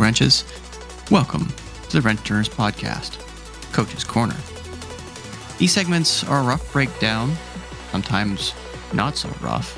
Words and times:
wrenches. 0.00 0.44
Welcome 1.10 1.52
to 1.90 1.92
the 1.92 2.00
Wrench 2.00 2.24
Turners 2.24 2.48
Podcast, 2.48 3.20
Coach's 3.72 4.02
Corner. 4.02 4.36
These 5.58 5.72
segments 5.72 6.24
are 6.24 6.40
a 6.40 6.44
rough 6.44 6.72
breakdown, 6.72 7.36
sometimes 7.92 8.54
not 8.94 9.18
so 9.18 9.28
rough, 9.42 9.76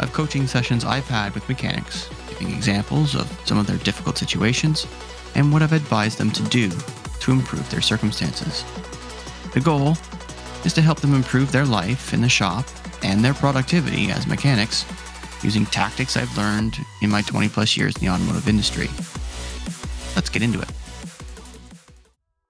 of 0.00 0.12
coaching 0.12 0.48
sessions 0.48 0.84
I've 0.84 1.06
had 1.06 1.32
with 1.34 1.48
mechanics, 1.48 2.10
giving 2.28 2.52
examples 2.52 3.14
of 3.14 3.30
some 3.46 3.56
of 3.56 3.68
their 3.68 3.76
difficult 3.78 4.18
situations 4.18 4.86
and 5.36 5.52
what 5.52 5.62
I've 5.62 5.72
advised 5.72 6.18
them 6.18 6.32
to 6.32 6.42
do 6.44 6.68
to 7.20 7.32
improve 7.32 7.70
their 7.70 7.80
circumstances. 7.80 8.64
The 9.54 9.60
goal 9.60 9.96
is 10.64 10.72
to 10.74 10.82
help 10.82 11.00
them 11.00 11.14
improve 11.14 11.52
their 11.52 11.66
life 11.66 12.12
in 12.12 12.20
the 12.20 12.28
shop 12.28 12.64
and 13.04 13.24
their 13.24 13.34
productivity 13.34 14.10
as 14.10 14.26
mechanics 14.26 14.84
using 15.44 15.66
tactics 15.66 16.16
I've 16.16 16.36
learned 16.36 16.78
in 17.00 17.10
my 17.10 17.22
20 17.22 17.48
plus 17.48 17.76
years 17.76 17.96
in 17.96 18.06
the 18.06 18.12
automotive 18.12 18.48
industry. 18.48 18.88
Let's 20.14 20.28
get 20.28 20.42
into 20.42 20.60
it. 20.60 20.70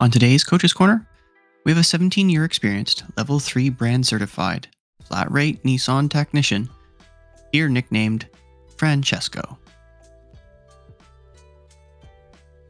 On 0.00 0.10
today's 0.10 0.42
Coach's 0.42 0.72
Corner, 0.72 1.06
we 1.64 1.70
have 1.70 1.78
a 1.78 1.84
17 1.84 2.28
year 2.28 2.44
experienced, 2.44 3.04
level 3.16 3.38
3 3.38 3.70
brand 3.70 4.06
certified, 4.06 4.66
flat 5.04 5.30
rate 5.30 5.62
Nissan 5.62 6.10
technician, 6.10 6.68
here 7.52 7.68
nicknamed 7.68 8.26
Francesco. 8.76 9.58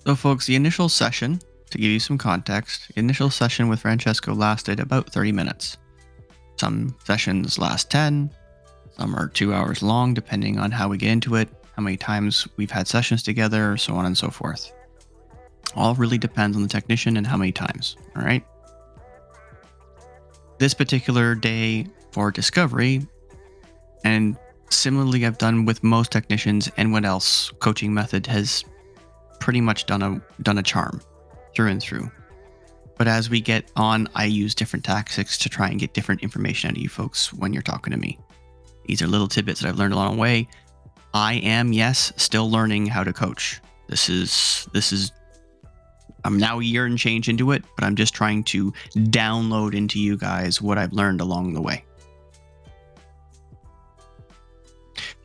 So, 0.05 0.15
folks, 0.15 0.47
the 0.47 0.57
initial 0.57 0.89
session, 0.89 1.41
to 1.71 1.79
give 1.79 1.91
you 1.91 2.01
some 2.01 2.19
context, 2.19 2.89
the 2.89 3.01
initial 3.01 3.31
session 3.31 3.69
with 3.69 3.81
Francesco 3.81 4.35
lasted 4.35 4.79
about 4.79 5.11
30 5.11 5.33
minutes. 5.33 5.79
Some 6.57 6.95
sessions 7.05 7.59
last 7.59 7.91
10, 7.91 8.31
some 8.99 9.15
are 9.15 9.29
two 9.29 9.55
hours 9.55 9.83
long, 9.83 10.13
depending 10.13 10.59
on 10.59 10.71
how 10.71 10.89
we 10.89 10.99
get 10.99 11.13
into 11.13 11.37
it, 11.37 11.49
how 11.77 11.83
many 11.83 11.97
times 11.97 12.47
we've 12.57 12.71
had 12.71 12.87
sessions 12.87 13.23
together, 13.23 13.79
so 13.79 13.95
on 13.95 14.05
and 14.05 14.19
so 14.19 14.29
forth. 14.29 14.71
All 15.75 15.95
really 15.95 16.19
depends 16.19 16.57
on 16.57 16.63
the 16.63 16.69
technician 16.69 17.17
and 17.17 17.27
how 17.27 17.37
many 17.37 17.53
times, 17.53 17.97
all 18.17 18.23
right? 18.23 18.45
This 20.59 20.75
particular 20.75 21.35
day 21.35 21.87
for 22.13 22.31
discovery, 22.31 23.07
and 24.05 24.37
similarly, 24.71 25.25
I've 25.27 25.39
done 25.39 25.65
with 25.65 25.83
most 25.83 26.13
technicians, 26.13 26.71
and 26.77 26.93
what 26.93 27.05
else 27.05 27.51
coaching 27.59 27.93
method 27.95 28.27
has 28.27 28.65
pretty 29.41 29.61
much 29.61 29.87
done 29.87 30.03
a 30.03 30.23
done 30.43 30.59
a 30.59 30.63
charm 30.63 31.01
through 31.55 31.69
and 31.69 31.83
through. 31.83 32.11
But 32.97 33.09
as 33.09 33.31
we 33.31 33.41
get 33.41 33.71
on, 33.75 34.09
I 34.15 34.27
use 34.27 34.55
different 34.55 34.85
tactics 34.85 35.37
to 35.39 35.49
try 35.49 35.69
and 35.69 35.81
get 35.81 35.95
different 35.95 36.23
information 36.23 36.69
out 36.69 36.77
of 36.77 36.83
you 36.83 36.89
folks 36.89 37.33
when 37.33 37.53
you're 37.53 37.63
talking 37.63 37.93
to 37.93 37.99
me. 37.99 38.19
These 38.87 39.03
are 39.03 39.07
little 39.07 39.29
tidbits 39.29 39.61
that 39.61 39.69
I've 39.69 39.79
learned 39.79 39.95
along 39.95 40.15
the 40.15 40.21
way. 40.21 40.49
I 41.15 41.35
am, 41.35 41.73
yes, 41.73 42.13
still 42.17 42.51
learning 42.51 42.87
how 42.87 43.05
to 43.05 43.13
coach. 43.13 43.61
This 43.89 44.09
is 44.09 44.69
this 44.73 44.93
is 44.93 45.13
I'm 46.25 46.39
now 46.39 46.61
a 46.61 46.65
year 46.65 46.87
and 46.87 46.99
change 46.99 47.29
into 47.29 47.53
it, 47.53 47.65
but 47.77 47.85
I'm 47.85 47.97
just 47.97 48.15
trying 48.15 48.45
to 48.45 48.73
download 48.95 49.75
into 49.75 49.99
you 49.99 50.17
guys 50.17 50.63
what 50.63 50.79
I've 50.79 50.93
learned 50.93 51.21
along 51.21 51.53
the 51.53 51.61
way. 51.61 51.85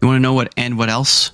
You 0.01 0.07
want 0.07 0.17
to 0.17 0.21
know 0.21 0.33
what 0.33 0.53
and 0.57 0.77
what 0.77 0.89
else 0.89 1.31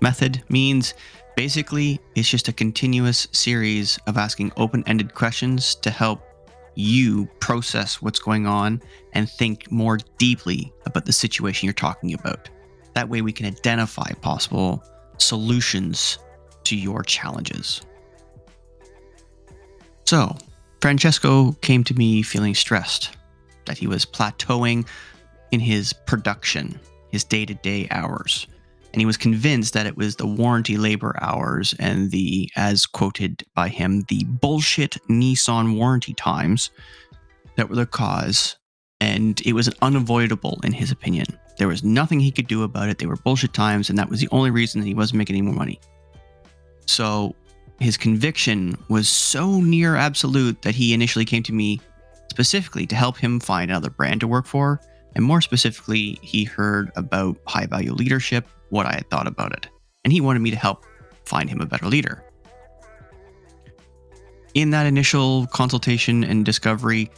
method 0.00 0.42
means? 0.48 0.94
Basically, 1.36 2.00
it's 2.14 2.28
just 2.28 2.48
a 2.48 2.52
continuous 2.52 3.28
series 3.32 3.98
of 4.06 4.16
asking 4.16 4.52
open 4.56 4.82
ended 4.86 5.14
questions 5.14 5.74
to 5.76 5.90
help 5.90 6.22
you 6.76 7.26
process 7.40 8.00
what's 8.00 8.18
going 8.18 8.46
on 8.46 8.82
and 9.12 9.28
think 9.28 9.70
more 9.70 9.98
deeply 10.18 10.72
about 10.84 11.04
the 11.04 11.12
situation 11.12 11.66
you're 11.66 11.72
talking 11.72 12.14
about. 12.14 12.48
That 12.94 13.08
way, 13.08 13.22
we 13.22 13.32
can 13.32 13.46
identify 13.46 14.10
possible 14.20 14.82
solutions 15.18 16.18
to 16.64 16.76
your 16.76 17.02
challenges. 17.02 17.82
So, 20.06 20.36
Francesco 20.80 21.52
came 21.62 21.82
to 21.84 21.94
me 21.94 22.22
feeling 22.22 22.54
stressed, 22.54 23.16
that 23.66 23.78
he 23.78 23.86
was 23.86 24.06
plateauing 24.06 24.86
in 25.50 25.60
his 25.60 25.92
production, 25.92 26.78
his 27.10 27.24
day 27.24 27.44
to 27.44 27.54
day 27.54 27.88
hours. 27.90 28.46
And 28.92 29.00
he 29.00 29.06
was 29.06 29.16
convinced 29.16 29.74
that 29.74 29.86
it 29.86 29.96
was 29.96 30.16
the 30.16 30.26
warranty 30.26 30.76
labor 30.76 31.16
hours 31.20 31.74
and 31.78 32.10
the, 32.12 32.48
as 32.56 32.86
quoted 32.86 33.44
by 33.54 33.68
him, 33.68 34.02
the 34.08 34.24
bullshit 34.24 34.96
Nissan 35.10 35.76
warranty 35.76 36.14
times 36.14 36.70
that 37.56 37.68
were 37.68 37.76
the 37.76 37.84
cause. 37.84 38.56
And 39.00 39.40
it 39.44 39.52
was 39.52 39.68
unavoidable, 39.82 40.60
in 40.64 40.72
his 40.72 40.90
opinion. 40.90 41.26
There 41.58 41.68
was 41.68 41.84
nothing 41.84 42.20
he 42.20 42.30
could 42.30 42.46
do 42.46 42.62
about 42.62 42.88
it. 42.88 42.98
They 42.98 43.06
were 43.06 43.16
bullshit 43.16 43.52
times, 43.52 43.90
and 43.90 43.98
that 43.98 44.08
was 44.08 44.20
the 44.20 44.28
only 44.30 44.50
reason 44.50 44.80
that 44.80 44.86
he 44.86 44.94
wasn't 44.94 45.18
making 45.18 45.36
any 45.36 45.42
more 45.42 45.54
money. 45.54 45.80
So 46.86 47.34
his 47.80 47.96
conviction 47.96 48.76
was 48.88 49.08
so 49.08 49.60
near 49.60 49.96
absolute 49.96 50.62
that 50.62 50.74
he 50.74 50.94
initially 50.94 51.24
came 51.24 51.42
to 51.42 51.52
me 51.52 51.80
specifically 52.30 52.86
to 52.86 52.96
help 52.96 53.16
him 53.16 53.40
find 53.40 53.70
another 53.70 53.90
brand 53.90 54.20
to 54.20 54.28
work 54.28 54.46
for. 54.46 54.80
And 55.14 55.24
more 55.24 55.40
specifically, 55.40 56.18
he 56.22 56.44
heard 56.44 56.90
about 56.96 57.36
high 57.46 57.66
value 57.66 57.92
leadership, 57.92 58.46
what 58.70 58.86
I 58.86 58.92
had 58.92 59.10
thought 59.10 59.26
about 59.26 59.52
it, 59.52 59.68
and 60.04 60.12
he 60.12 60.20
wanted 60.20 60.40
me 60.40 60.50
to 60.50 60.56
help 60.56 60.84
find 61.24 61.48
him 61.48 61.60
a 61.60 61.66
better 61.66 61.86
leader. 61.86 62.22
In 64.54 64.70
that 64.70 64.86
initial 64.86 65.46
consultation 65.48 66.24
and 66.24 66.44
discovery, 66.44 67.10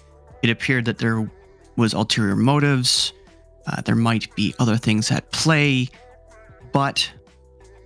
it 0.42 0.50
appeared 0.50 0.84
that 0.86 0.98
there 0.98 1.30
was 1.76 1.92
ulterior 1.92 2.36
motives, 2.36 3.12
uh, 3.66 3.80
there 3.82 3.94
might 3.94 4.34
be 4.34 4.54
other 4.58 4.76
things 4.76 5.10
at 5.10 5.30
play, 5.30 5.88
but 6.72 7.10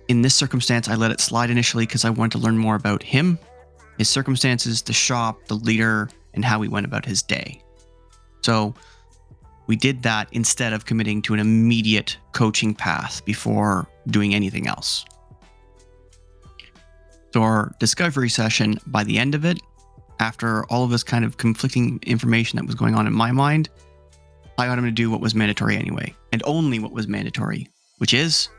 in 0.07 0.21
this 0.21 0.35
circumstance, 0.35 0.87
I 0.89 0.95
let 0.95 1.11
it 1.11 1.19
slide 1.19 1.49
initially 1.49 1.85
because 1.85 2.05
I 2.05 2.09
wanted 2.09 2.33
to 2.33 2.43
learn 2.43 2.57
more 2.57 2.75
about 2.75 3.03
him, 3.03 3.39
his 3.97 4.09
circumstances, 4.09 4.81
the 4.81 4.93
shop, 4.93 5.45
the 5.47 5.55
leader, 5.55 6.09
and 6.33 6.43
how 6.43 6.61
he 6.61 6.69
went 6.69 6.85
about 6.85 7.05
his 7.05 7.21
day. 7.21 7.61
So 8.41 8.73
we 9.67 9.75
did 9.75 10.03
that 10.03 10.27
instead 10.31 10.73
of 10.73 10.85
committing 10.85 11.21
to 11.23 11.33
an 11.33 11.39
immediate 11.39 12.17
coaching 12.33 12.73
path 12.73 13.23
before 13.25 13.87
doing 14.07 14.35
anything 14.35 14.67
else. 14.67 15.05
So, 17.33 17.41
our 17.41 17.73
discovery 17.79 18.29
session, 18.29 18.77
by 18.85 19.03
the 19.03 19.17
end 19.17 19.33
of 19.33 19.43
it, 19.43 19.59
after 20.19 20.65
all 20.65 20.83
of 20.83 20.91
this 20.91 21.03
kind 21.03 21.25
of 21.25 21.37
conflicting 21.37 21.99
information 22.05 22.57
that 22.57 22.65
was 22.65 22.75
going 22.75 22.93
on 22.93 23.07
in 23.07 23.13
my 23.13 23.31
mind, 23.31 23.69
I 24.59 24.67
got 24.67 24.77
him 24.77 24.85
to 24.85 24.91
do 24.91 25.09
what 25.09 25.19
was 25.19 25.33
mandatory 25.33 25.75
anyway, 25.75 26.13
and 26.31 26.43
only 26.45 26.77
what 26.77 26.91
was 26.91 27.07
mandatory, 27.07 27.67
which 27.97 28.13
is 28.13 28.49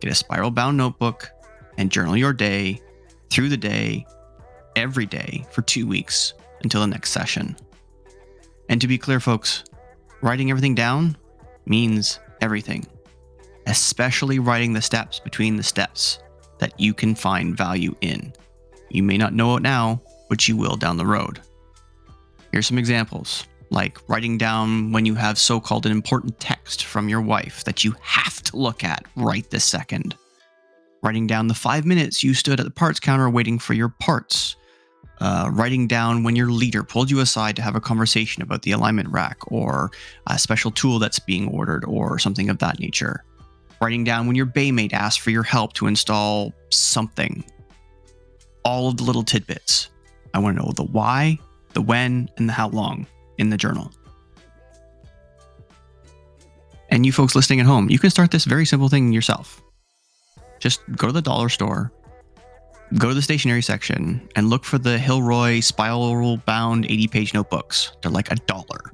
get 0.00 0.10
a 0.10 0.14
spiral 0.14 0.50
bound 0.50 0.76
notebook 0.76 1.30
and 1.78 1.90
journal 1.90 2.16
your 2.16 2.32
day 2.32 2.80
through 3.30 3.48
the 3.48 3.56
day, 3.56 4.06
every 4.76 5.06
day 5.06 5.44
for 5.50 5.62
two 5.62 5.86
weeks 5.86 6.34
until 6.62 6.80
the 6.80 6.86
next 6.86 7.10
session. 7.10 7.56
And 8.68 8.80
to 8.80 8.86
be 8.86 8.98
clear, 8.98 9.20
folks, 9.20 9.64
writing 10.22 10.50
everything 10.50 10.74
down 10.74 11.16
means 11.66 12.20
everything, 12.40 12.86
especially 13.66 14.38
writing 14.38 14.72
the 14.72 14.82
steps 14.82 15.20
between 15.20 15.56
the 15.56 15.62
steps 15.62 16.20
that 16.58 16.78
you 16.78 16.94
can 16.94 17.14
find 17.14 17.56
value 17.56 17.94
in. 18.00 18.32
You 18.90 19.02
may 19.02 19.16
not 19.16 19.34
know 19.34 19.56
it 19.56 19.62
now, 19.62 20.02
but 20.28 20.46
you 20.48 20.56
will 20.56 20.76
down 20.76 20.96
the 20.96 21.06
road. 21.06 21.40
Here's 22.52 22.66
some 22.66 22.78
examples 22.78 23.46
like 23.70 23.98
writing 24.08 24.36
down 24.36 24.92
when 24.92 25.06
you 25.06 25.14
have 25.14 25.38
so 25.38 25.60
called 25.60 25.86
an 25.86 25.92
important 25.92 26.38
text 26.40 26.84
from 26.84 27.08
your 27.08 27.20
wife 27.20 27.64
that 27.64 27.84
you 27.84 27.94
have 28.00 28.42
to 28.42 28.56
look 28.56 28.82
at 28.84 29.04
right 29.16 29.48
this 29.50 29.64
second. 29.64 30.16
Writing 31.02 31.26
down 31.26 31.46
the 31.46 31.54
five 31.54 31.86
minutes 31.86 32.22
you 32.22 32.34
stood 32.34 32.60
at 32.60 32.64
the 32.64 32.70
parts 32.70 33.00
counter 33.00 33.30
waiting 33.30 33.58
for 33.58 33.74
your 33.74 33.88
parts. 33.88 34.56
Uh, 35.20 35.50
writing 35.52 35.86
down 35.86 36.22
when 36.22 36.34
your 36.34 36.50
leader 36.50 36.82
pulled 36.82 37.10
you 37.10 37.20
aside 37.20 37.54
to 37.54 37.62
have 37.62 37.76
a 37.76 37.80
conversation 37.80 38.42
about 38.42 38.62
the 38.62 38.72
alignment 38.72 39.08
rack 39.10 39.38
or 39.52 39.90
a 40.26 40.38
special 40.38 40.70
tool 40.70 40.98
that's 40.98 41.18
being 41.18 41.46
ordered 41.48 41.84
or 41.84 42.18
something 42.18 42.48
of 42.48 42.58
that 42.58 42.80
nature. 42.80 43.22
Writing 43.80 44.02
down 44.02 44.26
when 44.26 44.36
your 44.36 44.46
baymate 44.46 44.92
asked 44.92 45.20
for 45.20 45.30
your 45.30 45.42
help 45.42 45.74
to 45.74 45.86
install 45.86 46.52
something. 46.70 47.44
All 48.64 48.88
of 48.88 48.96
the 48.96 49.04
little 49.04 49.22
tidbits. 49.22 49.90
I 50.34 50.38
want 50.38 50.56
to 50.56 50.62
know 50.62 50.72
the 50.72 50.84
why, 50.84 51.38
the 51.74 51.82
when, 51.82 52.30
and 52.36 52.48
the 52.48 52.52
how 52.52 52.68
long 52.68 53.06
in 53.40 53.50
the 53.50 53.56
journal. 53.56 53.90
And 56.90 57.06
you 57.06 57.12
folks 57.12 57.34
listening 57.34 57.60
at 57.60 57.66
home, 57.66 57.88
you 57.88 57.98
can 57.98 58.10
start 58.10 58.30
this 58.30 58.44
very 58.44 58.66
simple 58.66 58.88
thing 58.88 59.12
yourself. 59.12 59.62
Just 60.58 60.80
go 60.96 61.06
to 61.06 61.12
the 61.12 61.22
dollar 61.22 61.48
store, 61.48 61.90
go 62.98 63.08
to 63.08 63.14
the 63.14 63.22
stationery 63.22 63.62
section, 63.62 64.28
and 64.36 64.50
look 64.50 64.64
for 64.64 64.76
the 64.76 64.98
Hilroy 64.98 65.62
spiral 65.62 66.36
bound 66.38 66.84
80 66.84 67.08
page 67.08 67.34
notebooks. 67.34 67.92
They're 68.02 68.10
like 68.10 68.30
a 68.30 68.36
dollar. 68.36 68.92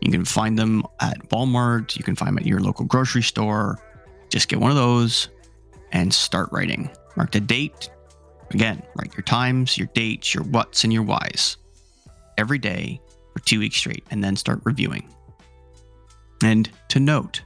You 0.00 0.10
can 0.10 0.24
find 0.24 0.58
them 0.58 0.84
at 1.00 1.28
Walmart, 1.28 1.96
you 1.96 2.04
can 2.04 2.16
find 2.16 2.28
them 2.28 2.38
at 2.38 2.46
your 2.46 2.60
local 2.60 2.86
grocery 2.86 3.22
store. 3.22 3.78
Just 4.30 4.48
get 4.48 4.60
one 4.60 4.70
of 4.70 4.76
those 4.76 5.28
and 5.92 6.12
start 6.12 6.48
writing. 6.50 6.90
Mark 7.16 7.32
the 7.32 7.40
date. 7.40 7.90
Again, 8.50 8.82
write 8.94 9.14
your 9.14 9.22
times, 9.24 9.76
your 9.76 9.88
dates, 9.94 10.32
your 10.32 10.44
whats, 10.44 10.84
and 10.84 10.92
your 10.92 11.02
whys 11.02 11.56
every 12.38 12.58
day 12.58 13.00
for 13.36 13.44
two 13.44 13.58
weeks 13.58 13.76
straight 13.76 14.02
and 14.10 14.24
then 14.24 14.34
start 14.34 14.60
reviewing. 14.64 15.06
And 16.42 16.70
to 16.88 17.00
note, 17.00 17.42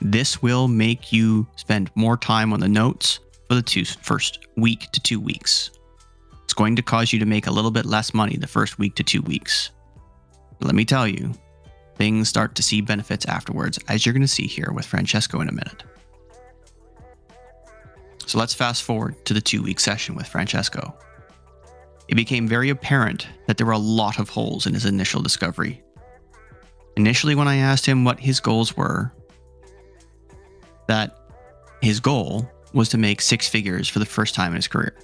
this 0.00 0.40
will 0.40 0.68
make 0.68 1.12
you 1.12 1.48
spend 1.56 1.90
more 1.96 2.16
time 2.16 2.52
on 2.52 2.60
the 2.60 2.68
notes 2.68 3.18
for 3.48 3.56
the 3.56 3.62
two, 3.62 3.84
first 3.84 4.46
week 4.56 4.90
to 4.92 5.00
two 5.00 5.18
weeks. 5.18 5.72
It's 6.44 6.54
going 6.54 6.76
to 6.76 6.82
cause 6.82 7.12
you 7.12 7.18
to 7.18 7.26
make 7.26 7.48
a 7.48 7.50
little 7.50 7.72
bit 7.72 7.86
less 7.86 8.14
money 8.14 8.36
the 8.36 8.46
first 8.46 8.78
week 8.78 8.94
to 8.96 9.02
two 9.02 9.22
weeks. 9.22 9.70
But 10.60 10.66
let 10.66 10.76
me 10.76 10.84
tell 10.84 11.08
you, 11.08 11.32
things 11.96 12.28
start 12.28 12.54
to 12.54 12.62
see 12.62 12.80
benefits 12.80 13.26
afterwards, 13.26 13.80
as 13.88 14.06
you're 14.06 14.12
going 14.12 14.20
to 14.20 14.28
see 14.28 14.46
here 14.46 14.70
with 14.72 14.86
Francesco 14.86 15.40
in 15.40 15.48
a 15.48 15.52
minute. 15.52 15.82
So 18.26 18.38
let's 18.38 18.54
fast 18.54 18.84
forward 18.84 19.24
to 19.24 19.34
the 19.34 19.40
two 19.40 19.62
week 19.62 19.80
session 19.80 20.14
with 20.14 20.28
Francesco. 20.28 20.96
It 22.08 22.14
became 22.14 22.46
very 22.46 22.70
apparent 22.70 23.26
that 23.46 23.56
there 23.56 23.66
were 23.66 23.72
a 23.72 23.78
lot 23.78 24.18
of 24.18 24.28
holes 24.28 24.66
in 24.66 24.74
his 24.74 24.84
initial 24.84 25.22
discovery. 25.22 25.82
Initially, 26.96 27.34
when 27.34 27.48
I 27.48 27.56
asked 27.56 27.84
him 27.84 28.04
what 28.04 28.20
his 28.20 28.40
goals 28.40 28.76
were, 28.76 29.12
that 30.88 31.18
his 31.82 32.00
goal 32.00 32.50
was 32.72 32.88
to 32.90 32.98
make 32.98 33.20
six 33.20 33.48
figures 33.48 33.88
for 33.88 33.98
the 33.98 34.06
first 34.06 34.34
time 34.34 34.52
in 34.52 34.56
his 34.56 34.68
career. 34.68 34.94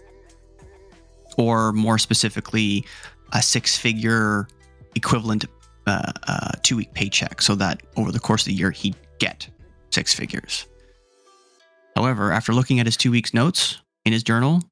Or 1.37 1.73
more 1.73 1.99
specifically, 1.99 2.85
a 3.33 3.43
six 3.43 3.77
figure 3.77 4.47
equivalent 4.95 5.45
uh, 5.87 6.13
uh, 6.29 6.51
two 6.63 6.77
week 6.77 6.93
paycheck 6.95 7.43
so 7.43 7.55
that 7.57 7.83
over 7.97 8.13
the 8.13 8.21
course 8.21 8.43
of 8.43 8.47
the 8.47 8.55
year 8.55 8.71
he'd 8.71 8.97
get 9.19 9.49
six 9.91 10.15
figures. 10.15 10.67
However, 11.97 12.33
after 12.33 12.53
looking 12.53 12.81
at 12.81 12.87
his 12.87 12.97
two 12.97 13.11
weeks 13.11 13.35
notes 13.35 13.81
in 14.05 14.13
his 14.13 14.23
journal, 14.23 14.63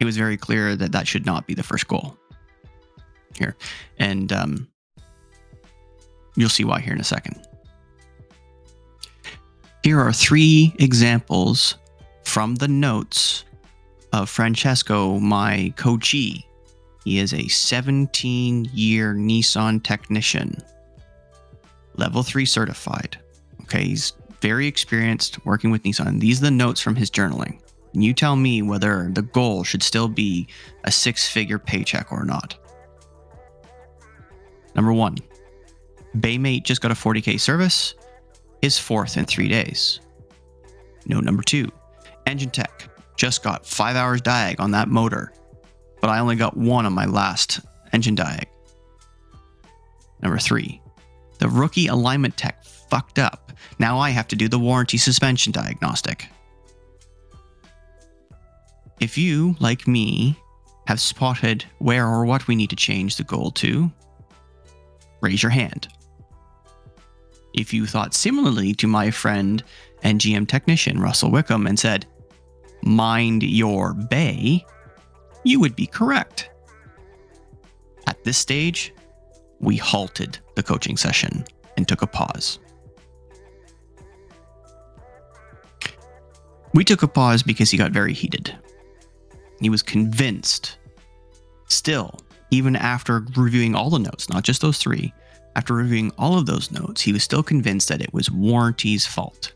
it 0.00 0.04
was 0.04 0.16
very 0.16 0.36
clear 0.36 0.76
that 0.76 0.92
that 0.92 1.08
should 1.08 1.26
not 1.26 1.46
be 1.46 1.54
the 1.54 1.62
first 1.62 1.88
goal 1.88 2.16
here. 3.34 3.56
And 3.98 4.32
um, 4.32 4.68
you'll 6.36 6.48
see 6.48 6.64
why 6.64 6.80
here 6.80 6.92
in 6.94 7.00
a 7.00 7.04
second. 7.04 7.40
Here 9.82 10.00
are 10.00 10.12
three 10.12 10.74
examples 10.78 11.76
from 12.24 12.56
the 12.56 12.68
notes 12.68 13.44
of 14.12 14.28
Francesco, 14.28 15.18
my 15.20 15.72
coachee. 15.76 16.44
He 17.04 17.18
is 17.20 17.32
a 17.32 17.46
17 17.46 18.68
year 18.72 19.14
Nissan 19.14 19.82
technician, 19.82 20.60
level 21.94 22.22
three 22.24 22.46
certified. 22.46 23.16
Okay, 23.62 23.84
he's 23.84 24.14
very 24.40 24.66
experienced 24.66 25.44
working 25.46 25.70
with 25.70 25.84
Nissan. 25.84 26.20
These 26.20 26.40
are 26.40 26.46
the 26.46 26.50
notes 26.50 26.80
from 26.80 26.96
his 26.96 27.10
journaling. 27.10 27.60
And 27.96 28.04
you 28.04 28.12
tell 28.12 28.36
me 28.36 28.60
whether 28.60 29.08
the 29.10 29.22
goal 29.22 29.64
should 29.64 29.82
still 29.82 30.06
be 30.06 30.48
a 30.84 30.92
six 30.92 31.30
figure 31.30 31.58
paycheck 31.58 32.12
or 32.12 32.26
not. 32.26 32.54
Number 34.74 34.92
one, 34.92 35.16
Baymate 36.18 36.64
just 36.64 36.82
got 36.82 36.90
a 36.90 36.94
40K 36.94 37.40
service, 37.40 37.94
his 38.60 38.78
fourth 38.78 39.16
in 39.16 39.24
three 39.24 39.48
days. 39.48 40.00
Note 41.06 41.24
number 41.24 41.42
two, 41.42 41.72
Engine 42.26 42.50
Tech 42.50 42.86
just 43.16 43.42
got 43.42 43.64
five 43.64 43.96
hours 43.96 44.20
diag 44.20 44.60
on 44.60 44.72
that 44.72 44.88
motor, 44.88 45.32
but 46.02 46.10
I 46.10 46.18
only 46.18 46.36
got 46.36 46.54
one 46.54 46.84
on 46.84 46.92
my 46.92 47.06
last 47.06 47.60
engine 47.94 48.14
diag. 48.14 48.44
Number 50.20 50.36
three, 50.36 50.82
the 51.38 51.48
rookie 51.48 51.86
alignment 51.86 52.36
tech 52.36 52.62
fucked 52.62 53.18
up. 53.18 53.52
Now 53.78 53.98
I 53.98 54.10
have 54.10 54.28
to 54.28 54.36
do 54.36 54.48
the 54.48 54.58
warranty 54.58 54.98
suspension 54.98 55.50
diagnostic. 55.50 56.28
If 59.00 59.18
you, 59.18 59.56
like 59.60 59.86
me, 59.86 60.38
have 60.86 61.00
spotted 61.00 61.64
where 61.78 62.06
or 62.06 62.24
what 62.24 62.46
we 62.48 62.56
need 62.56 62.70
to 62.70 62.76
change 62.76 63.16
the 63.16 63.24
goal 63.24 63.50
to, 63.52 63.90
raise 65.20 65.42
your 65.42 65.50
hand. 65.50 65.88
If 67.52 67.72
you 67.74 67.86
thought 67.86 68.14
similarly 68.14 68.74
to 68.74 68.86
my 68.86 69.10
friend 69.10 69.62
and 70.02 70.20
GM 70.20 70.46
technician 70.46 71.00
Russell 71.00 71.30
Wickham 71.30 71.66
and 71.66 71.78
said, 71.78 72.06
mind 72.82 73.42
your 73.42 73.94
bay, 73.94 74.64
you 75.44 75.60
would 75.60 75.76
be 75.76 75.86
correct. 75.86 76.50
At 78.06 78.22
this 78.24 78.38
stage, 78.38 78.94
we 79.58 79.76
halted 79.76 80.38
the 80.54 80.62
coaching 80.62 80.96
session 80.96 81.44
and 81.76 81.88
took 81.88 82.02
a 82.02 82.06
pause. 82.06 82.58
We 86.74 86.84
took 86.84 87.02
a 87.02 87.08
pause 87.08 87.42
because 87.42 87.70
he 87.70 87.78
got 87.78 87.92
very 87.92 88.12
heated. 88.12 88.56
He 89.60 89.70
was 89.70 89.82
convinced, 89.82 90.78
still, 91.68 92.18
even 92.50 92.76
after 92.76 93.24
reviewing 93.36 93.74
all 93.74 93.90
the 93.90 93.98
notes, 93.98 94.28
not 94.28 94.44
just 94.44 94.60
those 94.60 94.78
three, 94.78 95.12
after 95.56 95.74
reviewing 95.74 96.12
all 96.18 96.38
of 96.38 96.46
those 96.46 96.70
notes, 96.70 97.00
he 97.00 97.12
was 97.12 97.24
still 97.24 97.42
convinced 97.42 97.88
that 97.88 98.02
it 98.02 98.12
was 98.12 98.30
warranty's 98.30 99.06
fault. 99.06 99.54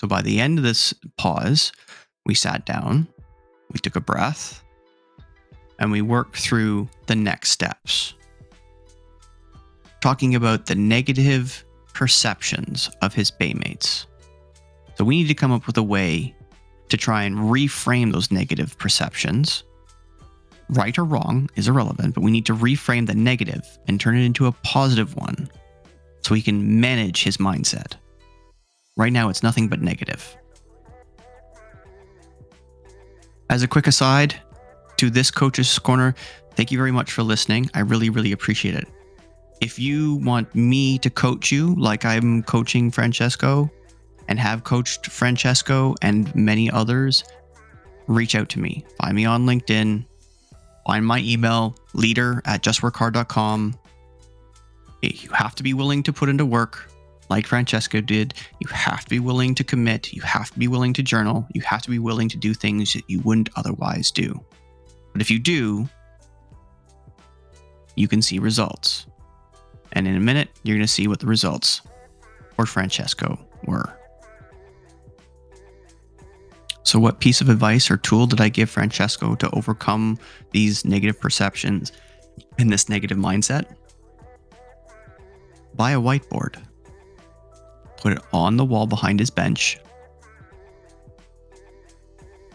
So 0.00 0.06
by 0.06 0.22
the 0.22 0.40
end 0.40 0.58
of 0.58 0.64
this 0.64 0.94
pause, 1.16 1.72
we 2.24 2.34
sat 2.34 2.64
down, 2.64 3.08
we 3.72 3.80
took 3.80 3.96
a 3.96 4.00
breath, 4.00 4.62
and 5.78 5.90
we 5.90 6.00
worked 6.00 6.36
through 6.36 6.88
the 7.06 7.16
next 7.16 7.50
steps. 7.50 8.14
Talking 10.00 10.34
about 10.34 10.66
the 10.66 10.74
negative 10.74 11.64
perceptions 11.92 12.90
of 13.02 13.14
his 13.14 13.30
baymates. 13.30 14.06
So 14.94 15.04
we 15.04 15.18
need 15.18 15.28
to 15.28 15.34
come 15.34 15.52
up 15.52 15.66
with 15.66 15.76
a 15.76 15.82
way 15.82 16.34
to 16.88 16.96
try 16.96 17.22
and 17.24 17.36
reframe 17.36 18.12
those 18.12 18.30
negative 18.30 18.78
perceptions. 18.78 19.64
Right 20.68 20.96
or 20.98 21.04
wrong 21.04 21.48
is 21.56 21.68
irrelevant, 21.68 22.14
but 22.14 22.22
we 22.22 22.30
need 22.30 22.46
to 22.46 22.54
reframe 22.54 23.06
the 23.06 23.14
negative 23.14 23.64
and 23.86 24.00
turn 24.00 24.16
it 24.16 24.24
into 24.24 24.46
a 24.46 24.52
positive 24.52 25.14
one 25.16 25.48
so 26.22 26.34
he 26.34 26.42
can 26.42 26.80
manage 26.80 27.22
his 27.22 27.36
mindset. 27.36 27.94
Right 28.96 29.12
now, 29.12 29.28
it's 29.28 29.42
nothing 29.42 29.68
but 29.68 29.80
negative. 29.80 30.36
As 33.48 33.62
a 33.62 33.68
quick 33.68 33.86
aside 33.86 34.40
to 34.96 35.08
this 35.08 35.30
coach's 35.30 35.78
corner, 35.78 36.14
thank 36.54 36.72
you 36.72 36.78
very 36.78 36.90
much 36.90 37.12
for 37.12 37.22
listening. 37.22 37.70
I 37.74 37.80
really, 37.80 38.10
really 38.10 38.32
appreciate 38.32 38.74
it. 38.74 38.88
If 39.60 39.78
you 39.78 40.16
want 40.16 40.52
me 40.54 40.98
to 40.98 41.10
coach 41.10 41.52
you 41.52 41.74
like 41.76 42.04
I'm 42.04 42.42
coaching 42.42 42.90
Francesco, 42.90 43.70
and 44.28 44.38
have 44.38 44.64
coached 44.64 45.06
Francesco 45.06 45.94
and 46.02 46.34
many 46.34 46.70
others, 46.70 47.24
reach 48.06 48.34
out 48.34 48.48
to 48.50 48.58
me. 48.58 48.84
Find 49.00 49.14
me 49.14 49.24
on 49.24 49.46
LinkedIn. 49.46 50.04
Find 50.86 51.06
my 51.06 51.20
email, 51.20 51.76
leader 51.94 52.42
at 52.44 52.62
justworkhard.com. 52.62 53.78
You 55.02 55.30
have 55.30 55.54
to 55.56 55.62
be 55.62 55.74
willing 55.74 56.02
to 56.04 56.12
put 56.12 56.28
into 56.28 56.46
work 56.46 56.90
like 57.28 57.46
Francesco 57.46 58.00
did. 58.00 58.34
You 58.60 58.68
have 58.68 59.04
to 59.04 59.10
be 59.10 59.18
willing 59.18 59.54
to 59.56 59.64
commit. 59.64 60.12
You 60.12 60.22
have 60.22 60.50
to 60.50 60.58
be 60.58 60.68
willing 60.68 60.92
to 60.94 61.02
journal. 61.02 61.46
You 61.54 61.60
have 61.62 61.82
to 61.82 61.90
be 61.90 61.98
willing 61.98 62.28
to 62.28 62.36
do 62.36 62.54
things 62.54 62.92
that 62.92 63.08
you 63.08 63.20
wouldn't 63.20 63.50
otherwise 63.56 64.10
do. 64.10 64.40
But 65.12 65.22
if 65.22 65.30
you 65.30 65.38
do, 65.38 65.88
you 67.96 68.08
can 68.08 68.22
see 68.22 68.38
results. 68.38 69.06
And 69.92 70.06
in 70.06 70.16
a 70.16 70.20
minute, 70.20 70.50
you're 70.62 70.76
going 70.76 70.86
to 70.86 70.92
see 70.92 71.08
what 71.08 71.20
the 71.20 71.26
results 71.26 71.80
for 72.54 72.66
Francesco 72.66 73.38
were. 73.64 73.98
So, 76.86 77.00
what 77.00 77.18
piece 77.18 77.40
of 77.40 77.48
advice 77.48 77.90
or 77.90 77.96
tool 77.96 78.26
did 78.26 78.40
I 78.40 78.48
give 78.48 78.70
Francesco 78.70 79.34
to 79.34 79.50
overcome 79.56 80.20
these 80.52 80.84
negative 80.84 81.20
perceptions 81.20 81.90
and 82.60 82.72
this 82.72 82.88
negative 82.88 83.18
mindset? 83.18 83.74
Buy 85.74 85.90
a 85.90 86.00
whiteboard, 86.00 86.62
put 87.96 88.12
it 88.12 88.22
on 88.32 88.56
the 88.56 88.64
wall 88.64 88.86
behind 88.86 89.18
his 89.18 89.30
bench. 89.30 89.80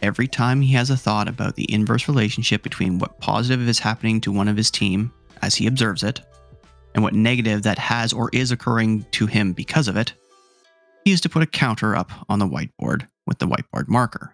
Every 0.02 0.30
time 0.30 0.62
he 0.62 0.72
has 0.76 0.90
a 0.90 0.98
thought 0.98 1.28
about 1.28 1.58
the 1.58 1.72
inverse 1.72 2.08
relationship 2.08 2.64
between 2.64 3.00
what 3.00 3.20
positive 3.20 3.68
is 3.68 3.80
happening 3.80 4.22
to 4.22 4.32
one 4.32 4.48
of 4.48 4.56
his 4.56 4.72
team 4.72 5.12
as 5.42 5.56
he 5.56 5.68
observes 5.68 6.04
it, 6.04 6.22
and 6.96 7.04
what 7.04 7.14
negative 7.14 7.64
that 7.64 7.78
has 7.78 8.14
or 8.14 8.30
is 8.32 8.54
occurring 8.54 9.06
to 9.12 9.26
him 9.26 9.52
because 9.52 9.90
of 9.90 9.98
it, 9.98 10.14
he 11.06 11.12
is 11.12 11.22
to 11.22 11.30
put 11.30 11.44
a 11.44 11.48
counter 11.48 11.96
up 11.96 12.12
on 12.30 12.40
the 12.40 12.48
whiteboard 12.48 13.08
with 13.26 13.40
the 13.40 13.48
whiteboard 13.48 13.88
marker. 13.88 14.34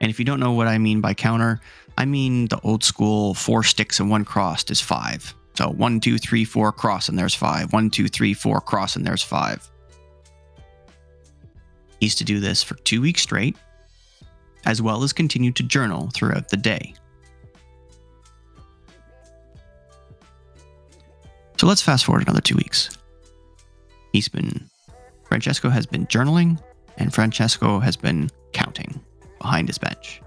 And 0.00 0.10
if 0.10 0.18
you 0.18 0.24
don't 0.24 0.40
know 0.40 0.52
what 0.52 0.68
I 0.68 0.78
mean 0.78 1.00
by 1.00 1.14
counter, 1.14 1.60
I 1.96 2.04
mean 2.04 2.46
the 2.46 2.60
old 2.60 2.84
school 2.84 3.34
four 3.34 3.64
sticks 3.64 3.98
and 3.98 4.10
one 4.10 4.24
crossed 4.24 4.70
is 4.70 4.80
five. 4.80 5.34
So 5.54 5.70
one, 5.70 5.98
two, 5.98 6.18
three, 6.18 6.44
four, 6.44 6.70
cross, 6.70 7.08
and 7.08 7.18
there's 7.18 7.34
five. 7.34 7.72
One, 7.72 7.90
two, 7.90 8.06
three, 8.06 8.32
four, 8.32 8.60
cross, 8.60 8.94
and 8.94 9.04
there's 9.04 9.24
five. 9.24 9.68
He's 11.98 12.14
to 12.14 12.24
do 12.24 12.38
this 12.38 12.62
for 12.62 12.76
two 12.76 13.00
weeks 13.00 13.22
straight, 13.22 13.56
as 14.66 14.80
well 14.80 15.02
as 15.02 15.12
continue 15.12 15.50
to 15.50 15.64
journal 15.64 16.10
throughout 16.14 16.48
the 16.48 16.56
day. 16.56 16.94
So 21.56 21.66
let's 21.66 21.82
fast 21.82 22.04
forward 22.04 22.22
another 22.22 22.40
two 22.40 22.54
weeks. 22.54 22.90
He's 24.12 24.28
been, 24.28 24.70
Francesco 25.28 25.68
has 25.68 25.86
been 25.86 26.06
journaling 26.06 26.60
and 26.96 27.14
Francesco 27.14 27.78
has 27.78 27.96
been 27.96 28.30
counting 28.52 29.00
behind 29.40 29.68
his 29.68 29.78
bench. 29.78 30.20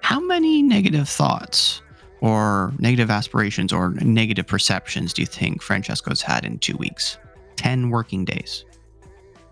How 0.00 0.20
many 0.20 0.62
negative 0.62 1.08
thoughts 1.08 1.82
or 2.20 2.72
negative 2.78 3.10
aspirations 3.10 3.72
or 3.72 3.90
negative 3.90 4.46
perceptions 4.46 5.12
do 5.12 5.22
you 5.22 5.26
think 5.26 5.62
Francesco's 5.62 6.20
had 6.22 6.44
in 6.44 6.58
two 6.58 6.76
weeks? 6.76 7.18
10 7.56 7.90
working 7.90 8.24
days. 8.24 8.64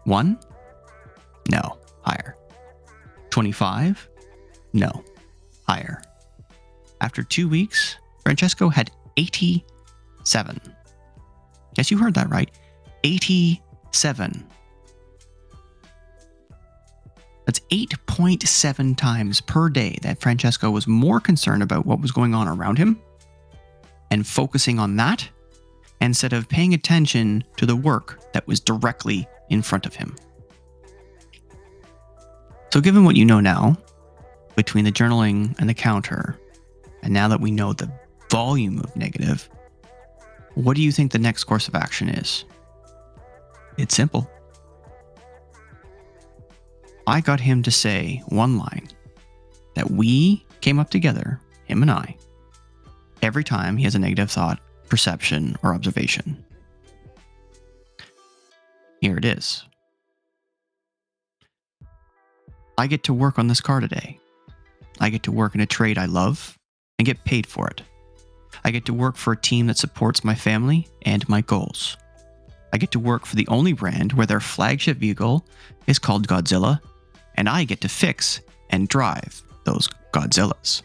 One? 0.05 0.39
No, 1.51 1.79
higher. 2.03 2.37
25? 3.31 4.09
No, 4.73 5.05
higher. 5.67 6.03
After 7.01 7.23
two 7.23 7.49
weeks, 7.49 7.97
Francesco 8.25 8.69
had 8.69 8.91
87. 9.17 10.61
Yes, 11.77 11.91
you 11.91 11.99
heard 11.99 12.15
that 12.15 12.29
right. 12.29 12.51
87. 13.05 14.47
That's 17.51 17.59
8.7 17.71 18.97
times 18.97 19.41
per 19.41 19.69
day 19.69 19.99
that 20.03 20.21
Francesco 20.21 20.71
was 20.71 20.87
more 20.87 21.19
concerned 21.19 21.65
about 21.65 21.85
what 21.85 22.01
was 22.01 22.13
going 22.13 22.33
on 22.33 22.47
around 22.47 22.79
him 22.79 23.03
and 24.13 24.25
focusing 24.25 24.79
on 24.79 24.95
that 24.99 25.29
instead 26.01 26.33
of 26.33 26.49
paying 26.49 26.75
attention 26.75 27.43
to 27.57 27.67
the 27.67 27.75
work 27.75 28.21
that 28.35 28.47
was 28.47 28.61
directly 28.61 29.27
in 29.49 29.63
front 29.63 29.85
of 29.85 29.97
him. 29.97 30.15
So, 32.73 32.81
given 32.81 33.05
what 33.05 33.17
you 33.17 33.25
know 33.25 33.41
now, 33.41 33.77
between 34.55 34.85
the 34.85 34.93
journaling 34.93 35.59
and 35.59 35.69
the 35.69 35.75
counter, 35.75 36.39
and 37.03 37.13
now 37.13 37.27
that 37.27 37.41
we 37.41 37.51
know 37.51 37.73
the 37.73 37.91
volume 38.31 38.79
of 38.79 38.95
negative, 38.95 39.51
what 40.55 40.77
do 40.77 40.83
you 40.83 40.93
think 40.93 41.11
the 41.11 41.19
next 41.19 41.43
course 41.43 41.67
of 41.67 41.75
action 41.75 42.11
is? 42.11 42.45
It's 43.77 43.97
simple. 43.97 44.31
I 47.11 47.21
got 47.21 47.41
him 47.41 47.65
to 47.65 47.73
say 47.73 48.23
one 48.29 48.57
line 48.57 48.87
that 49.75 49.91
we 49.91 50.47
came 50.61 50.79
up 50.79 50.91
together, 50.91 51.41
him 51.65 51.83
and 51.83 51.91
I, 51.91 52.17
every 53.21 53.43
time 53.43 53.77
he 53.77 53.83
has 53.83 53.97
a 53.97 53.99
negative 53.99 54.31
thought, 54.31 54.61
perception, 54.89 55.57
or 55.65 55.75
observation. 55.75 56.45
Here 59.01 59.17
it 59.17 59.25
is. 59.25 59.65
I 62.79 62.87
get 62.87 63.03
to 63.03 63.13
work 63.13 63.41
on 63.41 63.49
this 63.49 63.61
car 63.61 63.81
today. 63.81 64.21
I 65.01 65.11
get 65.11 65.25
to 65.25 65.33
work 65.33 65.57
in 65.57 65.61
a 65.61 65.67
trade 65.67 65.99
I 65.99 66.05
love 66.05 66.57
and 67.01 67.07
get 67.07 67.25
paid 67.25 67.45
for 67.45 67.67
it. 67.67 67.83
I 68.63 68.71
get 68.71 68.85
to 68.85 68.95
work 68.95 69.17
for 69.17 69.33
a 69.33 69.37
team 69.37 69.67
that 69.67 69.79
supports 69.79 70.23
my 70.23 70.37
family 70.37 70.87
and 71.03 71.29
my 71.29 71.41
goals. 71.41 71.97
I 72.73 72.79
get 72.79 72.93
to 72.93 73.01
work 73.01 73.27
for 73.27 73.35
the 73.35 73.49
only 73.49 73.73
brand 73.73 74.13
where 74.13 74.27
their 74.27 74.39
flagship 74.39 74.99
vehicle 74.99 75.45
is 75.89 75.99
called 75.99 76.29
Godzilla, 76.29 76.81
and 77.41 77.49
I 77.49 77.65
get 77.65 77.81
to 77.81 77.89
fix 77.89 78.43
and 78.69 78.87
drive 78.87 79.43
those 79.65 79.89
Godzillas. 80.13 80.83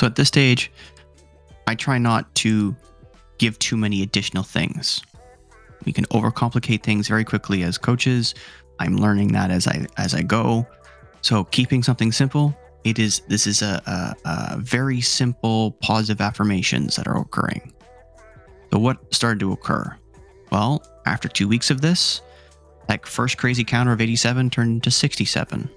So 0.00 0.06
at 0.06 0.14
this 0.14 0.28
stage, 0.28 0.70
I 1.66 1.74
try 1.74 1.98
not 1.98 2.32
to 2.36 2.76
give 3.38 3.58
too 3.58 3.76
many 3.76 4.02
additional 4.02 4.44
things. 4.44 5.02
We 5.84 5.92
can 5.92 6.04
overcomplicate 6.06 6.84
things 6.84 7.08
very 7.08 7.24
quickly 7.24 7.64
as 7.64 7.78
coaches. 7.78 8.36
I'm 8.78 8.96
learning 8.96 9.32
that 9.32 9.50
as 9.50 9.66
I 9.66 9.86
as 9.96 10.14
I 10.14 10.22
go. 10.22 10.64
So 11.22 11.42
keeping 11.42 11.82
something 11.82 12.12
simple, 12.12 12.56
it 12.84 13.00
is 13.00 13.22
this 13.26 13.48
is 13.48 13.60
a, 13.60 13.82
a, 13.86 14.28
a 14.28 14.58
very 14.58 15.00
simple 15.00 15.72
positive 15.82 16.20
affirmations 16.20 16.94
that 16.94 17.08
are 17.08 17.20
occurring. 17.20 17.72
So 18.72 18.78
what 18.78 19.12
started 19.12 19.40
to 19.40 19.50
occur? 19.50 19.96
Well, 20.52 20.86
after 21.06 21.26
two 21.26 21.48
weeks 21.48 21.72
of 21.72 21.80
this, 21.80 22.22
that 22.88 23.06
first 23.06 23.38
crazy 23.38 23.64
counter 23.64 23.92
of 23.92 24.00
87 24.00 24.50
turned 24.50 24.82
to 24.84 24.90
67. 24.90 25.68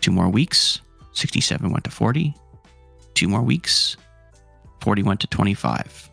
Two 0.00 0.10
more 0.10 0.28
weeks, 0.28 0.80
67 1.12 1.70
went 1.70 1.84
to 1.84 1.90
40. 1.90 2.34
Two 3.14 3.28
more 3.28 3.42
weeks, 3.42 3.96
40 4.80 5.02
went 5.02 5.20
to 5.20 5.26
25. 5.26 6.10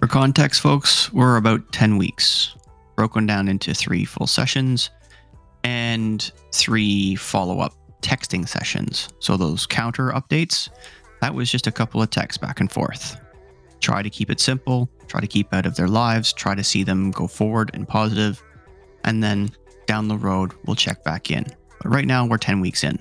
For 0.00 0.08
context, 0.08 0.60
folks, 0.60 1.12
we're 1.12 1.36
about 1.36 1.70
10 1.72 1.96
weeks, 1.96 2.56
broken 2.96 3.24
down 3.24 3.48
into 3.48 3.72
three 3.72 4.04
full 4.04 4.26
sessions 4.26 4.90
and 5.62 6.32
three 6.52 7.14
follow 7.14 7.60
up 7.60 7.72
texting 8.00 8.48
sessions. 8.48 9.08
So 9.20 9.36
those 9.36 9.64
counter 9.64 10.10
updates, 10.10 10.68
that 11.20 11.34
was 11.34 11.50
just 11.50 11.68
a 11.68 11.72
couple 11.72 12.02
of 12.02 12.10
texts 12.10 12.36
back 12.36 12.58
and 12.58 12.70
forth. 12.70 13.16
Try 13.82 14.02
to 14.02 14.08
keep 14.08 14.30
it 14.30 14.40
simple, 14.40 14.90
try 15.08 15.20
to 15.20 15.26
keep 15.26 15.52
out 15.52 15.66
of 15.66 15.76
their 15.76 15.88
lives, 15.88 16.32
try 16.32 16.54
to 16.54 16.64
see 16.64 16.82
them 16.82 17.10
go 17.10 17.26
forward 17.26 17.70
and 17.74 17.86
positive, 17.86 18.42
and 19.04 19.22
then 19.22 19.50
down 19.86 20.08
the 20.08 20.16
road, 20.16 20.52
we'll 20.64 20.76
check 20.76 21.04
back 21.04 21.30
in. 21.30 21.44
But 21.82 21.90
right 21.90 22.06
now, 22.06 22.24
we're 22.24 22.38
10 22.38 22.60
weeks 22.60 22.84
in. 22.84 22.98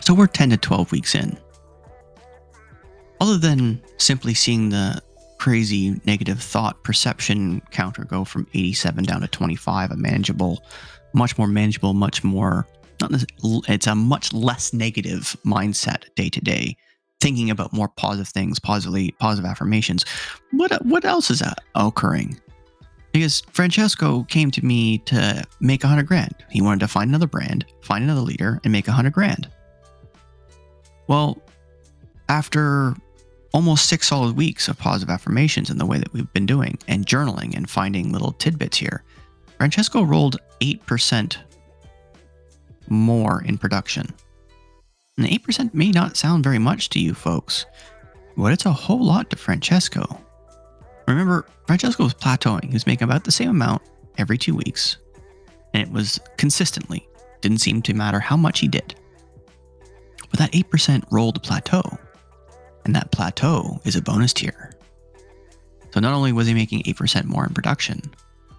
So 0.00 0.14
we're 0.14 0.28
10 0.28 0.50
to 0.50 0.56
12 0.56 0.92
weeks 0.92 1.16
in 1.16 1.36
other 3.22 3.38
than 3.38 3.80
simply 3.98 4.34
seeing 4.34 4.68
the 4.68 5.00
crazy 5.38 6.00
negative 6.04 6.42
thought 6.42 6.82
perception 6.82 7.62
counter 7.70 8.04
go 8.04 8.24
from 8.24 8.48
87 8.52 9.04
down 9.04 9.20
to 9.20 9.28
25, 9.28 9.92
a 9.92 9.96
manageable, 9.96 10.64
much 11.14 11.38
more 11.38 11.46
manageable, 11.46 11.94
much 11.94 12.24
more, 12.24 12.66
not 13.00 13.12
it's 13.68 13.86
a 13.86 13.94
much 13.94 14.32
less 14.32 14.72
negative 14.72 15.36
mindset 15.46 16.12
day 16.16 16.28
to 16.30 16.40
day, 16.40 16.76
thinking 17.22 17.50
about 17.50 17.72
more 17.72 17.88
positive 17.88 18.26
things, 18.26 18.58
positively, 18.58 19.12
positive 19.20 19.48
affirmations. 19.48 20.04
What, 20.50 20.84
what 20.84 21.04
else 21.04 21.30
is 21.30 21.40
uh, 21.40 21.54
occurring? 21.76 22.38
Because 23.12 23.42
Francesco 23.52 24.24
came 24.24 24.50
to 24.50 24.64
me 24.64 24.98
to 24.98 25.44
make 25.60 25.84
a 25.84 25.86
hundred 25.86 26.08
grand. 26.08 26.34
He 26.50 26.60
wanted 26.60 26.80
to 26.80 26.88
find 26.88 27.08
another 27.08 27.28
brand, 27.28 27.64
find 27.82 28.02
another 28.02 28.22
leader, 28.22 28.60
and 28.64 28.72
make 28.72 28.88
a 28.88 28.92
hundred 28.92 29.12
grand. 29.12 29.48
Well, 31.06 31.40
after 32.28 32.94
almost 33.54 33.88
six 33.88 34.08
solid 34.08 34.36
weeks 34.36 34.66
of 34.66 34.76
positive 34.76 35.10
affirmations 35.10 35.70
in 35.70 35.78
the 35.78 35.86
way 35.86 35.98
that 35.98 36.12
we've 36.12 36.32
been 36.32 36.46
doing 36.46 36.76
and 36.88 37.06
journaling 37.06 37.54
and 37.54 37.70
finding 37.70 38.10
little 38.10 38.32
tidbits 38.32 38.78
here, 38.78 39.04
Francesco 39.58 40.02
rolled 40.02 40.38
8% 40.60 41.36
more 42.88 43.44
in 43.44 43.58
production. 43.58 44.12
And 45.18 45.26
8% 45.26 45.74
may 45.74 45.90
not 45.90 46.16
sound 46.16 46.42
very 46.42 46.58
much 46.58 46.88
to 46.90 47.00
you 47.00 47.14
folks, 47.14 47.66
but 48.36 48.52
it's 48.52 48.66
a 48.66 48.72
whole 48.72 49.04
lot 49.04 49.28
to 49.30 49.36
Francesco. 49.36 50.18
Remember, 51.06 51.46
Francesco 51.66 52.04
was 52.04 52.14
plateauing. 52.14 52.64
He 52.64 52.72
was 52.72 52.86
making 52.86 53.04
about 53.04 53.24
the 53.24 53.32
same 53.32 53.50
amount 53.50 53.82
every 54.18 54.38
two 54.38 54.54
weeks, 54.54 54.96
and 55.74 55.82
it 55.82 55.92
was 55.92 56.18
consistently. 56.38 57.06
Didn't 57.40 57.60
seem 57.60 57.82
to 57.82 57.94
matter 57.94 58.20
how 58.20 58.36
much 58.36 58.60
he 58.60 58.68
did. 58.68 58.94
But 60.30 60.38
that 60.38 60.52
8% 60.52 61.04
rolled 61.10 61.42
plateau 61.42 61.82
and 62.84 62.94
that 62.94 63.10
plateau 63.12 63.80
is 63.84 63.96
a 63.96 64.02
bonus 64.02 64.32
tier. 64.32 64.72
So 65.92 66.00
not 66.00 66.14
only 66.14 66.32
was 66.32 66.46
he 66.46 66.54
making 66.54 66.82
8% 66.84 67.24
more 67.24 67.44
in 67.44 67.54
production, 67.54 68.00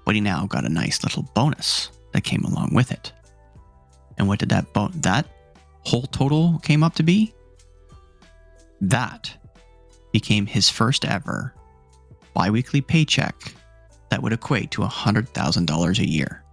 but 0.05 0.15
he 0.15 0.21
now 0.21 0.45
got 0.45 0.65
a 0.65 0.69
nice 0.69 1.03
little 1.03 1.23
bonus 1.33 1.89
that 2.11 2.23
came 2.23 2.43
along 2.43 2.73
with 2.73 2.91
it. 2.91 3.11
And 4.17 4.27
what 4.27 4.39
did 4.39 4.49
that 4.49 4.71
bo- 4.73 4.91
that 4.95 5.25
whole 5.85 6.03
total 6.03 6.59
came 6.59 6.83
up 6.83 6.95
to 6.95 7.03
be? 7.03 7.33
That 8.81 9.33
became 10.11 10.45
his 10.45 10.69
first 10.69 11.05
ever 11.05 11.53
biweekly 12.33 12.81
paycheck 12.81 13.53
that 14.09 14.21
would 14.21 14.33
equate 14.33 14.71
to 14.71 14.81
$100,000 14.81 15.99
a 15.99 16.07
year. 16.07 16.43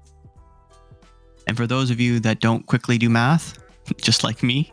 And 1.47 1.57
for 1.57 1.67
those 1.67 1.91
of 1.91 1.99
you 2.01 2.21
that 2.21 2.41
don't 2.41 2.67
quickly 2.67 2.99
do 2.99 3.09
math, 3.09 3.59
just 4.01 4.23
like 4.25 4.43
me, 4.43 4.73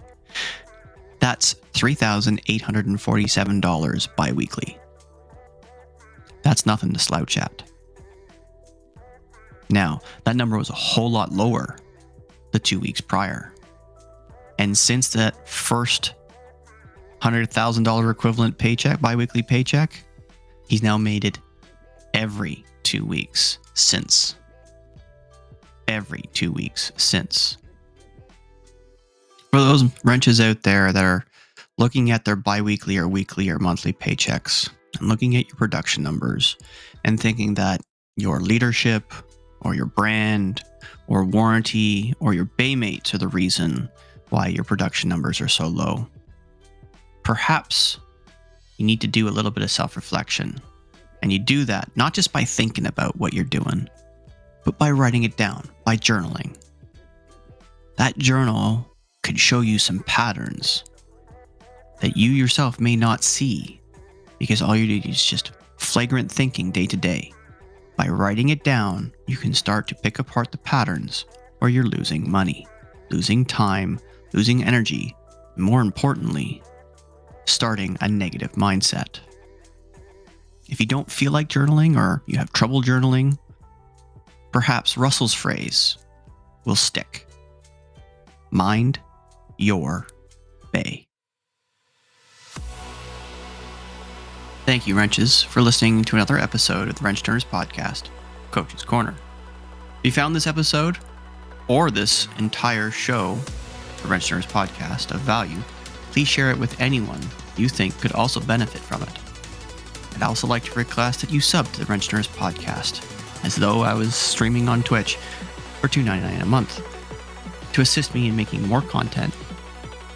that's 1.20 1.54
$3,847 1.74 4.16
biweekly. 4.16 4.78
That's 6.44 6.66
nothing 6.66 6.94
to 6.94 7.00
slouch 7.00 7.38
at. 7.38 7.64
Now, 9.70 10.00
that 10.24 10.38
number 10.38 10.58
was 10.58 10.70
a 10.70 10.74
whole 10.74 11.12
lot 11.12 11.32
lower 11.32 11.78
the 12.52 12.60
two 12.60 12.80
weeks 12.80 13.02
prior. 13.02 13.52
And 14.68 14.78
since 14.78 15.08
that 15.10 15.48
first 15.48 16.14
$100,000 17.22 18.12
equivalent 18.12 18.58
paycheck, 18.58 19.00
biweekly 19.00 19.42
paycheck, 19.42 20.04
he's 20.68 20.84
now 20.84 20.98
made 20.98 21.24
it 21.24 21.40
every 22.14 22.66
two 22.84 23.06
weeks 23.06 23.60
since. 23.74 24.36
Every 25.88 26.24
two 26.34 26.52
weeks 26.52 26.92
since 26.98 27.58
for 29.58 29.64
those 29.64 29.86
wrenches 30.04 30.40
out 30.40 30.64
there 30.64 30.94
that 30.94 31.04
are 31.04 31.26
looking 31.78 32.12
at 32.12 32.26
their 32.26 32.36
biweekly 32.36 32.98
or 32.98 33.08
weekly 33.08 33.50
or 33.50 33.58
monthly 33.58 33.94
paychecks 33.94 34.70
and 35.00 35.08
looking 35.08 35.36
at 35.36 35.48
your 35.48 35.56
production 35.56 36.04
numbers 36.04 36.58
and 37.04 37.20
thinking 37.20 37.56
that 37.56 37.82
your 38.18 38.40
leadership 38.40 39.14
or 39.62 39.74
your 39.74 39.86
brand 39.86 40.64
or 41.08 41.24
warranty 41.24 42.14
or 42.20 42.34
your 42.34 42.46
baymates 42.46 43.14
are 43.14 43.18
the 43.18 43.28
reason 43.28 43.90
why 44.30 44.48
your 44.48 44.64
production 44.64 45.10
numbers 45.10 45.42
are 45.42 45.48
so 45.48 45.68
low. 45.68 46.08
Perhaps 47.24 48.00
you 48.78 48.86
need 48.86 49.02
to 49.02 49.08
do 49.08 49.28
a 49.28 49.32
little 49.32 49.52
bit 49.52 49.64
of 49.64 49.72
self 49.72 49.96
reflection. 49.96 50.60
And 51.22 51.34
you 51.34 51.40
do 51.40 51.66
that 51.66 51.90
not 51.96 52.14
just 52.14 52.32
by 52.32 52.44
thinking 52.44 52.86
about 52.86 53.18
what 53.18 53.34
you're 53.34 53.44
doing, 53.44 53.90
but 54.64 54.78
by 54.78 54.92
writing 54.92 55.24
it 55.24 55.36
down, 55.36 55.68
by 55.84 55.98
journaling. 55.98 56.56
That 57.98 58.18
journal 58.18 58.88
could 59.24 59.40
show 59.40 59.62
you 59.62 59.80
some 59.80 60.00
patterns 60.02 60.84
that 62.00 62.16
you 62.16 62.32
yourself 62.32 62.80
may 62.80 62.96
not 62.96 63.24
see 63.24 63.82
because 64.38 64.62
all 64.62 64.76
you 64.76 65.02
do 65.02 65.10
is 65.10 65.24
just 65.24 65.52
flagrant 65.78 66.32
thinking 66.32 66.72
day 66.72 66.86
to 66.86 66.98
day. 66.98 67.34
By 67.96 68.08
writing 68.08 68.50
it 68.50 68.64
down, 68.64 69.12
you 69.26 69.38
can 69.38 69.54
start 69.54 69.88
to 69.88 69.96
pick 69.96 70.20
apart 70.20 70.52
the 70.52 70.60
patterns 70.60 71.26
where 71.58 71.70
you're 71.72 71.84
losing 71.84 72.30
money, 72.30 72.68
losing 73.10 73.44
time, 73.44 74.00
losing 74.38 74.64
energy, 74.64 75.16
and 75.56 75.66
more 75.66 75.82
importantly, 75.82 76.62
starting 77.46 77.98
a 78.02 78.08
negative 78.08 78.52
mindset. 78.52 79.20
If 80.70 80.80
you 80.80 80.86
don't 80.86 81.12
feel 81.12 81.32
like 81.32 81.50
journaling 81.50 81.98
or 81.98 82.22
you 82.28 82.38
have 82.38 82.54
trouble 82.54 82.84
journaling, 82.84 83.40
perhaps 84.52 84.96
Russell's 84.96 85.34
phrase 85.34 85.98
will 86.66 86.76
stick. 86.76 87.26
Mind 88.52 89.00
your 89.58 90.06
bay. 90.72 91.08
Thank 94.68 94.86
you, 94.86 94.96
Wrenches, 94.96 95.42
for 95.42 95.62
listening 95.62 96.04
to 96.04 96.16
another 96.16 96.38
episode 96.38 96.90
of 96.90 96.96
the 96.96 97.04
Wrench 97.04 97.24
Turners 97.24 97.46
podcast, 97.46 98.10
Coach's 98.52 98.84
Corner. 98.84 99.16
If 100.00 100.06
you 100.06 100.12
found 100.12 100.36
this 100.36 100.46
episode 100.46 101.00
or 101.68 101.90
this 101.90 102.28
entire 102.38 102.92
show, 102.92 103.40
the 103.98 104.20
Turners 104.20 104.46
podcast, 104.46 105.12
of 105.12 105.22
value, 105.22 105.60
please 106.12 106.28
share 106.28 106.52
it 106.52 106.58
with 106.58 106.80
anyone 106.80 107.22
you 107.56 107.70
think 107.70 108.00
could 108.00 108.12
also 108.14 108.40
benefit 108.40 108.82
from 108.82 109.04
it. 109.04 109.10
I'd 110.16 110.24
also 110.24 110.48
like 110.48 110.64
to 110.64 110.74
request 110.74 111.22
that 111.22 111.32
you 111.32 111.40
sub 111.40 111.68
to 111.74 111.80
the 111.80 111.86
Wrench 111.86 112.08
Turners 112.08 112.28
podcast, 112.28 113.04
as 113.46 113.56
though 113.56 113.82
I 113.82 113.94
was 113.94 114.16
streaming 114.16 114.68
on 114.70 114.84
Twitch 114.84 115.18
for 115.80 115.88
$2.99 115.88 116.42
a 116.42 116.46
month, 116.46 116.82
to 117.74 117.82
assist 117.82 118.16
me 118.16 118.28
in 118.28 118.36
making 118.36 118.68
more 118.68 118.82
content 118.82 119.34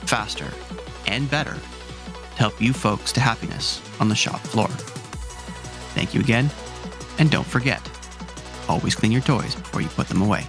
faster 0.07 0.51
and 1.07 1.29
better 1.29 1.53
to 1.53 2.38
help 2.38 2.59
you 2.61 2.73
folks 2.73 3.11
to 3.13 3.19
happiness 3.19 3.81
on 4.00 4.09
the 4.09 4.15
shop 4.15 4.39
floor. 4.39 4.67
Thank 5.93 6.13
you 6.13 6.21
again, 6.21 6.50
and 7.19 7.29
don't 7.29 7.45
forget 7.45 7.88
always 8.71 8.95
clean 8.95 9.11
your 9.11 9.21
toys 9.21 9.53
before 9.53 9.81
you 9.81 9.89
put 9.89 10.07
them 10.07 10.21
away. 10.21 10.47